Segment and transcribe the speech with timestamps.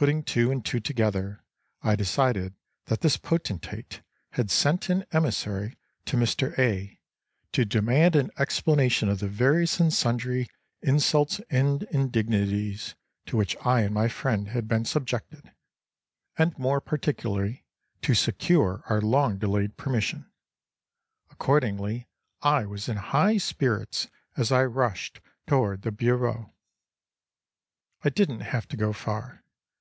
[0.00, 1.44] Putting two and two together
[1.82, 2.54] I decided
[2.86, 4.00] that this potentate
[4.30, 6.58] had sent an emissary to Mr.
[6.58, 6.98] A.
[7.52, 10.48] to demand an explanation of the various and sundry
[10.80, 12.94] insults and indignities
[13.26, 15.52] to which I and my friend had been subjected,
[16.38, 17.66] and more particularly
[18.00, 20.30] to secure our long delayed permission.
[21.28, 22.08] Accordingly
[22.40, 26.54] I was in high spirits as I rushed toward the bureau.
[28.02, 29.44] I didn't have to go far.